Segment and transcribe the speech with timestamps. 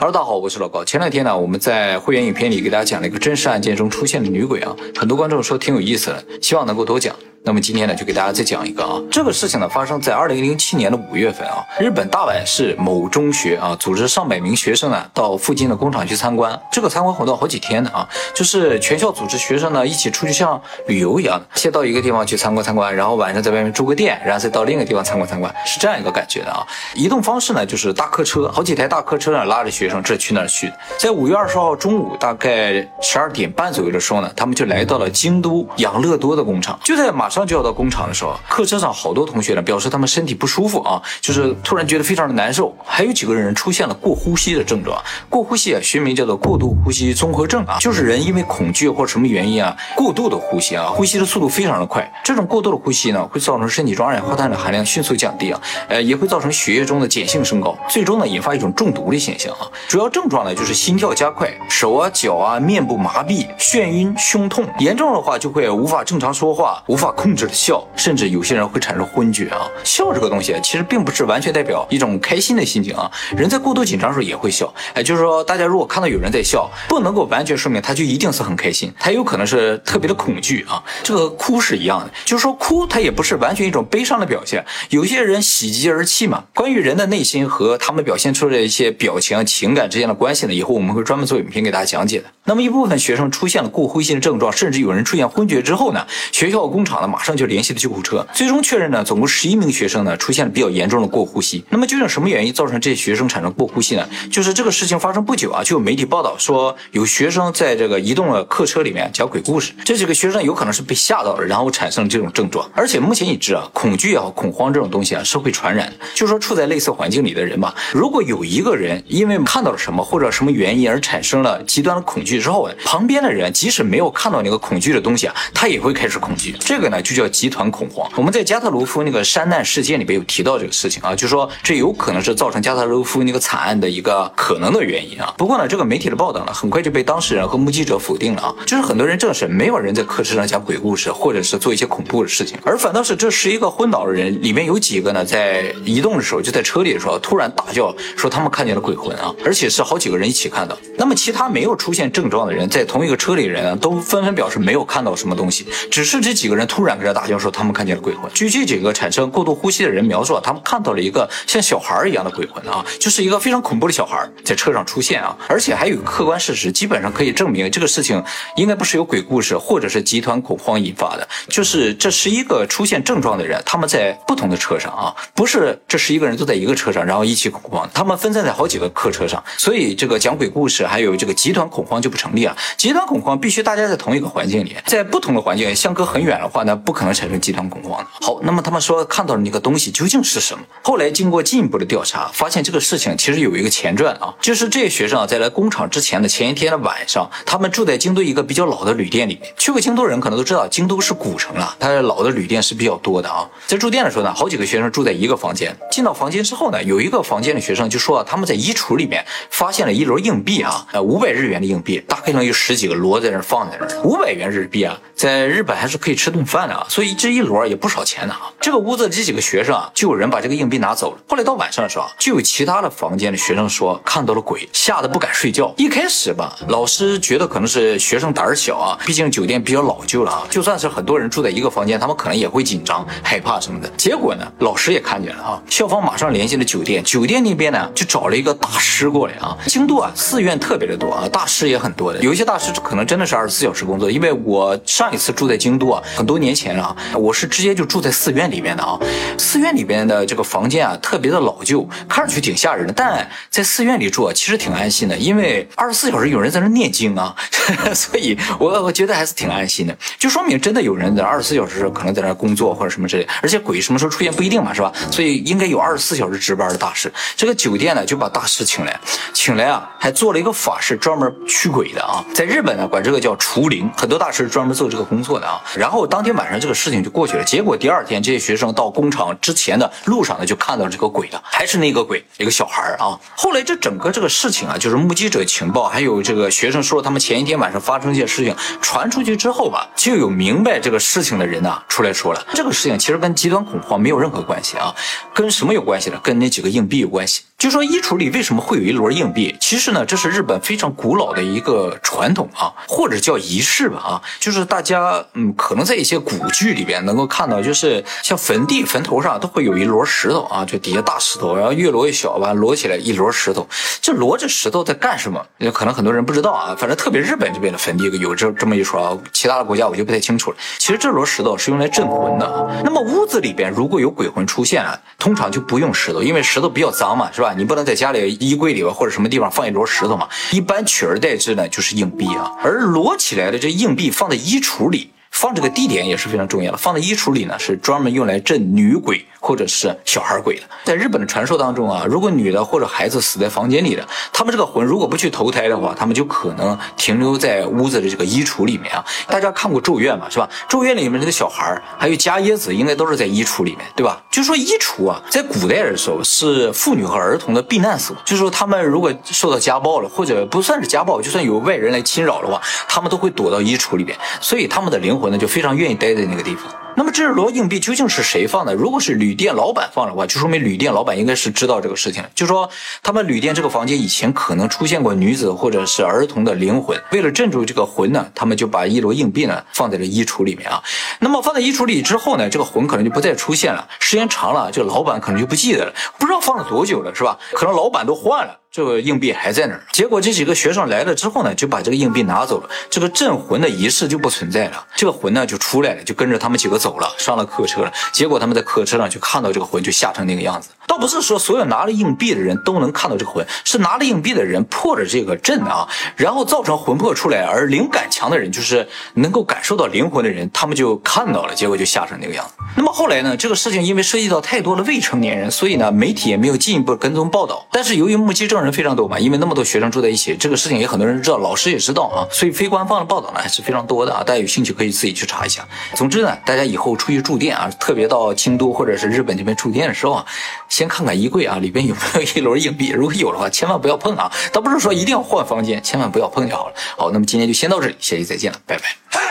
[0.00, 0.84] Hello，大家好，我是老高。
[0.84, 7.12] 前两天呢，我们在会员影片里给大家讲了一个真实案件中出现的女鬼啊，很多观众说挺有意思的，希望能够多讲。
[7.44, 16.60] 那么今天呢，就给大家再讲一个啊，这个事情呢发生在二零零七年的五月份啊，日本大阪市某中学啊，组织上百名学生呢到附近的工厂去参观。
[16.70, 26.66] 这个参观活动好几天的啊，就是全校组织学生呢一起出去像旅游一样，先到一个地方去参观参观，然后晚上在外面住个店，然后再到另一个地方参观参观，是这样一个感觉的啊。
[26.94, 30.72] 移动方式呢就是大客车，好几台大客车呢拉着学生这去那儿去。
[30.98, 45.00] 在五月二十号中午大概十二点半左右的时候呢，他们就来到了京都养乐多的工厂，就在马上就要到工厂的时候，客车上好多同学呢表示他们身体不舒服啊，就是突然觉得非常的难受，还有几个人出现了过呼吸的症状。
[45.28, 52.10] 过呼吸啊，学名叫做过度呼吸综合症啊，就是人因为恐惧或什么原因啊，过度的呼吸啊，呼吸的速度非常的快。
[52.24, 59.68] 这种过度的呼吸呢，会造成身体中二氧化碳的含量迅速降低啊，呃，也会造成血液中的碱性升高，最终呢引发一种中毒的现象啊。
[59.86, 69.68] 主要症状呢就是心跳加快，手啊脚啊面部麻痹、眩晕、胸痛，严重的话就会无法正常说话，无法控制的笑，甚至有些人会产生昏厥啊。
[69.84, 74.72] 笑这个东西其实并不是完全代表一种开心的心情啊，人在过度紧张时候也会笑。
[74.94, 80.82] 哎，就是说大家如果看到有人在笑，不能够完全说明他就一定是很开心，他有可能是特别的恐惧啊。
[81.02, 84.64] 这个哭是一样的，就是说哭它也不是完全一种悲伤的表现。
[84.90, 86.44] 有些人喜极而泣嘛。
[86.54, 92.24] 关于人的内心和他们表现出的一些表情、情情感之间的关系呢，以后我们会专门做影片给大家讲解的。
[92.44, 101.62] 那么一部分学生出现了过呼吸的症状，甚至有人出现昏厥之后呢，学校工厂呢马上就联系了救护车，最终确认呢，总共十一名学生呢出现了比较严重的过呼吸。
[101.68, 104.08] 那么究竟什么原因造成这些学生产生过呼吸呢？
[104.30, 112.66] 就是这个事情发生不久啊，就有媒体报道说有学生在这个移动的客车里面讲鬼故事，这几个学生有可能是被吓到了，然后产生了这种症状。
[112.74, 115.96] 而且目前已知啊，恐惧也好，恐慌这种东西啊是会传染的。
[116.14, 126.54] 就说处在类似环境里的人吧，如果有一个人因为看看到了什么或者什么原因而产生了极端的恐惧之后，旁边的人即使没有看到那个恐惧的东西啊，他也会开始恐惧。
[126.60, 128.08] 这个呢就叫集团恐慌。
[128.14, 135.34] 我们在加特罗夫那个山难事件里边有提到这个事情啊，就说这有可能是造成加特罗夫那个惨案的一个可能的原因啊。
[135.36, 150.76] 不过呢，这个媒体的报道呢，很快就被当事人和目击者否定了啊，就是很多人证实没有人在客车上讲鬼故事，或者是做一些恐怖的事情，而反倒是这十一个昏倒的人里面有几个呢，在移动的时候就在车里的时候突然大叫说他们看见了鬼魂啊，而且是好几个人一起看到。
[150.98, 158.30] 那么其他没有出现症状的人在同一个车里人，都纷纷表示没有看到什么东西，只是这几个人突然跟着大叫说他们看见了鬼魂。
[158.34, 168.22] 据这几个产生过度呼吸的人描述啊，他们看到了一个像小孩一样的鬼魂啊，就是一个非常恐怖的小孩在车上出现啊，而且还有客观事实，基本上可以证明这个事情
[168.56, 182.56] 应该不是由鬼故事或者是集团恐慌引发的，就是这十一个出现症状的人，他们在不同的车上啊，不是这十一个人都在一个车上，然后一起恐慌，他们分散在好几个客车上，所以这个讲鬼故事还有这个集团恐慌就不成立啊。
[182.76, 188.06] 集团恐慌必须大家在同一个环境里，在不同的环境相隔很远的话呢，不可能产生集团恐慌的。
[188.26, 190.64] 好，那么他们说看到的那个东西究竟是什么？
[190.82, 199.52] 后来经过进一步的调查，发现这个事情其实有一个前传啊，就是这些学生啊，在来工厂之前的前一天的晚上，他们住在京都一个比较老的旅店里面。
[199.56, 203.48] 去过京都人可能都知道，京都是古城了，它老的旅店是比较多的啊。
[203.66, 205.76] 在住店的时候呢，好几个学生住在一个房间。
[205.90, 214.02] 进到房间之后呢，有一个房间的学生就说啊，他们在衣橱里面发现了一摞硬币啊，呃，五百日元的硬币，大概能有十几个摞在那放在那儿。
[214.02, 218.52] 五百元日币啊，在日本还是可以吃顿饭的啊，所以这一摞也不少钱呢啊。
[218.60, 221.18] 这个屋子这几个学生啊，就有人把这个硬币拿走了。
[221.28, 225.72] 后来到晚上的时候，就有其他的房间的学生说看到了鬼，吓得不敢睡觉。
[225.76, 233.88] 一开始吧，老师觉得可能是学生胆儿小啊，毕竟酒店比较老旧了啊，就算是很多人住在一个房间，他们可能也会紧张害怕什么的。
[233.96, 239.56] 结果呢，老师也看见了啊，校方马上联系了酒店，酒店那边呢就找了一个大师过来啊。
[239.66, 244.10] 京都啊，寺院特别的多啊，大师也很多的，有一些大师可能真的是二十四小时工作。
[244.10, 248.98] 因为我上一次住在京都啊，很多年前啊，我是直接就住在寺院里面的啊。
[249.38, 252.92] 寺院里边的这个房间啊，特别的老旧，看上去挺吓人的。
[252.92, 257.34] 但在寺院里住啊，其实挺安心的，因为二十四小时有人在那念经啊，
[257.94, 259.96] 所以我我觉得还是挺安心的。
[260.18, 264.92] 就说明真的有人在二十四小时可能在那工作或者什么之类，而且鬼什么时候出现不一定嘛，是吧？
[265.10, 267.12] 所以应该有二十四小时值班的大师。
[267.36, 268.97] 这个酒店呢就把大师请来，
[269.32, 272.24] 请来啊还做了一个法事，专门驱鬼的啊。
[272.34, 275.60] 在日本呢管这个叫除灵，很多大师专门做这个工作的啊。
[275.76, 283.18] 然后当天晚上这个事情就过去了，结果第二天这些学生到工厂之前的路上呢就看到这个鬼了，还是那个鬼，一个小孩儿啊。
[283.36, 294.94] 后来这整个这个事情啊，就是目击者情报，还有这个学生说他们前一天晚上发生这些事情传出去之后吧，就有明白这个事情的人呐出来说了，这个事情其实跟极端恐慌没有任何关系啊，
[295.38, 296.18] 跟什么有关系呢？
[296.20, 297.42] 跟那几个硬币有关系。
[297.56, 313.68] 就说衣橱里为什么会有一摞硬币，其实呢，这是日本非常古老的一个传统啊，或者叫仪式吧啊，就是大家嗯，可能在一些古剧里边能够看到，就是像坟地坟头上都会有一摞石头啊，就底下大石头，然后越摞越小吧，摞起来一摞石头，
[314.00, 315.44] 这摞着石头在干什么？
[315.72, 320.56] 可能很多人不知道啊，反正特别日本这边的坟地有这这么一说啊，其他的国家我就不太清楚了。
[320.78, 322.66] 其实这摞石头是用来镇魂的啊。
[322.84, 324.96] 那么屋子里边如果有鬼魂出现啊，
[325.28, 327.52] 通常就不用石头，因为石头比较脏嘛，是吧？
[327.54, 330.26] 你不能在家里衣柜里边或者什么地方放一摞石头嘛。
[330.52, 335.10] 一般取而代之呢就是硬币啊，而摞起来的这硬币放在衣橱里。
[335.38, 336.76] 放这个地点也是非常重要的。
[336.76, 340.62] 放在衣橱里呢，是专门用来镇女鬼或者是小孩鬼的。
[340.84, 349.04] 在日本的传说当中啊，如果女的或者孩子死在房间里的，他们这个魂如果不去投胎的话，他们就可能停留在屋子的这个衣橱里面啊。
[349.28, 350.48] 大家看过《咒怨》嘛，是吧？
[350.68, 354.20] 《咒怨》里面这个小孩还有伽椰子，应该都是在衣橱里面，对吧？
[354.32, 365.27] 就说衣橱啊，在古代的时候是妇女和儿童的避难所，就是说他们如果受到家暴了，或者不算是家暴，就算有外人来侵扰的话，他们都会躲到衣橱里面，所以他们的灵魂。
[365.30, 366.64] 那就非常愿意待在那个地方。
[366.96, 368.74] 那么这摞硬币究竟是谁放的？
[368.74, 372.24] 如果是旅店老板放的话，就说明旅店老板应该是知道这个事情。
[372.34, 372.68] 就说
[373.04, 380.82] 他们旅店这个房间以前可能出现过女子或者是儿童的灵魂，为了镇住这个魂呢，他们就把一摞硬币呢放在了衣橱里面啊。
[381.20, 383.86] 那么放在衣橱里之后呢，这个魂可能就不再出现了。
[384.00, 387.38] 时间长了，这个老板可能就不记得了，不知道放了多久了，是吧？
[387.52, 388.58] 可能老板都换了。
[388.78, 397.92] 这个硬币还在那儿，结果这几个学生来了之后呢，就把这个硬币拿走了，这个镇魂的仪式就不存在了，这个魂呢就出来了，就跟着他们几个走了，上了客车了。
[398.12, 400.68] 结果他们在客车上就看到这个魂就吓成那个样子。
[400.86, 412.52] 倒不是说所有拿了硬币的人都能看到这个魂，是拿了硬币的人破了这个阵啊，然后造成魂魄出来，而灵感强的人，就是能够感受到灵魂的人，他们就看到了，结果就吓成那个样子。
[412.78, 417.66] 那么后来呢，这个事情因为涉及到太多的未成年人，所以呢，媒体也没有进一步跟踪报道。
[417.72, 418.58] 但是由于目击证。
[418.58, 425.66] 人非常多嘛，因为那么多学生住在一起，这个事情也很多人知道，老师也知道啊，所以非官方的报道呢还是非常多的啊，大家有兴趣可以自己去查一下。
[425.94, 430.26] 总之呢，大家以后出去住店啊，特别到京都或者是日本这边住店的时候啊，
[430.68, 434.30] 先看看衣柜啊，里边有没有一摞硬币，如果有的话，千万不要碰啊。
[434.52, 436.74] 倒不是说一定要换房间，千万不要碰就好了。
[436.96, 439.27] 好，那么今天就先到这里，下期再见了，拜拜。